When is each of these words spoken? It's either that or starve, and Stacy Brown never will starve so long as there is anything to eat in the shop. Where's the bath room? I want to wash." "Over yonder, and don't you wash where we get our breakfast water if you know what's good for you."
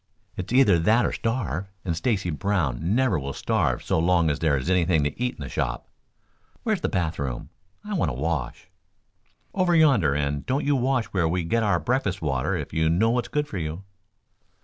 It's 0.35 0.51
either 0.51 0.79
that 0.79 1.05
or 1.05 1.11
starve, 1.11 1.69
and 1.85 1.95
Stacy 1.95 2.31
Brown 2.31 2.95
never 2.95 3.19
will 3.19 3.33
starve 3.33 3.83
so 3.83 3.99
long 3.99 4.31
as 4.31 4.39
there 4.39 4.57
is 4.57 4.67
anything 4.67 5.03
to 5.03 5.21
eat 5.21 5.35
in 5.35 5.41
the 5.41 5.47
shop. 5.47 5.87
Where's 6.63 6.81
the 6.81 6.89
bath 6.89 7.19
room? 7.19 7.51
I 7.85 7.93
want 7.93 8.09
to 8.09 8.13
wash." 8.13 8.71
"Over 9.53 9.75
yonder, 9.75 10.15
and 10.15 10.43
don't 10.43 10.65
you 10.65 10.75
wash 10.75 11.05
where 11.13 11.27
we 11.27 11.43
get 11.43 11.61
our 11.61 11.79
breakfast 11.79 12.19
water 12.19 12.55
if 12.55 12.73
you 12.73 12.89
know 12.89 13.11
what's 13.11 13.27
good 13.27 13.47
for 13.47 13.59
you." 13.59 13.83